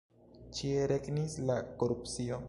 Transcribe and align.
Ĉie 0.59 0.87
regnis 0.91 1.35
la 1.51 1.59
korupcio. 1.83 2.39